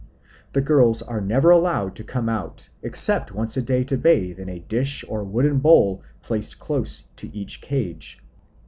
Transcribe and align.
The 0.53 0.61
girls 0.63 1.03
are 1.03 1.21
never 1.21 1.51
allowed 1.51 1.93
to 1.97 2.03
come 2.03 2.27
out 2.27 2.69
except 2.81 3.33
once 3.35 3.55
a 3.55 3.61
day 3.61 3.83
to 3.83 3.99
bathe 3.99 4.39
in 4.39 4.49
a 4.49 4.57
dish 4.57 5.05
or 5.07 5.23
wooden 5.23 5.59
bowl 5.59 6.01
placed 6.23 6.57
close 6.57 7.03
to 7.17 7.29
each 7.37 7.61
cage. 7.61 8.19